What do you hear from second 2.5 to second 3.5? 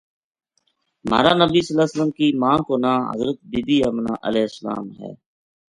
کو ناں حضرت